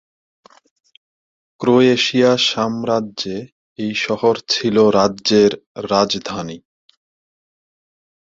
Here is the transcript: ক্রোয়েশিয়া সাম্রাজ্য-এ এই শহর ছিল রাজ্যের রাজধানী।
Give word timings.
ক্রোয়েশিয়া 1.61 2.31
সাম্রাজ্য-এ 2.47 3.39
এই 3.79 3.93
শহর 4.05 4.35
ছিল 4.49 4.75
রাজ্যের 4.97 5.51
রাজধানী। 5.91 6.57